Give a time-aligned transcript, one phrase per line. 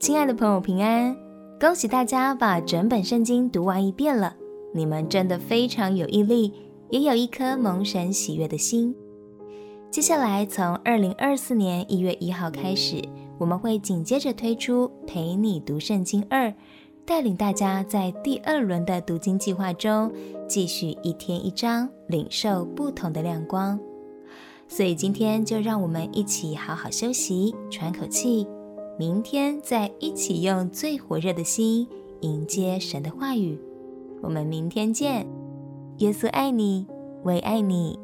[0.00, 1.14] 亲爱的朋友，平安！
[1.60, 4.34] 恭喜大家把整本圣经读完一遍了，
[4.72, 6.54] 你们真的非常有毅力，
[6.88, 8.96] 也有一颗蒙神喜悦的心。
[9.90, 13.02] 接下来，从二零二四年一月一号开始，
[13.36, 16.50] 我们会紧接着推出陪你读圣经二，
[17.04, 20.10] 带领大家在第二轮的读经计划中，
[20.48, 23.78] 继续一天一章，领受不同的亮光。
[24.66, 28.46] 所以今天就让我们一起好好休息，喘口气。
[29.00, 31.88] 明天再一起用最火热的心
[32.20, 33.58] 迎接神的话语。
[34.20, 35.26] 我们明天见。
[36.00, 36.86] 耶稣爱你，
[37.22, 37.98] 我也爱你。